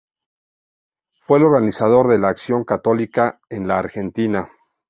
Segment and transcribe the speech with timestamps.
[1.27, 4.49] Fue el organizador de la Acción Católica en la Argentina.